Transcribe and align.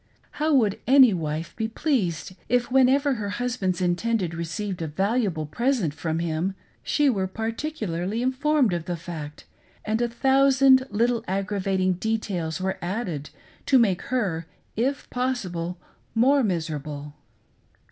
How 0.31 0.51
would' 0.55 0.79
any 0.87 1.13
wife 1.13 1.55
be 1.55 1.67
pleased 1.67 2.33
if, 2.49 2.71
whenever 2.71 3.13
her 3.13 3.29
husband's 3.29 3.81
intended 3.81 4.33
received 4.33 4.81
a 4.81 4.87
valuable 4.87 5.45
present 5.45 5.93
from 5.93 6.17
him, 6.17 6.55
she 6.81 7.07
were 7.07 7.27
particularly 7.27 8.23
informed 8.23 8.73
of 8.73 8.85
the 8.85 8.95
fact, 8.97 9.45
and 9.85 10.01
a 10.01 10.09
thousand 10.09 10.87
little 10.89 11.23
aggravating 11.27 11.93
details 11.93 12.59
were 12.59 12.79
added 12.81 13.29
to 13.67 13.77
make 13.77 14.01
her, 14.09 14.47
if 14.75 15.07
possible, 15.11 15.77
more 16.15 16.43
miserable. 16.43 17.13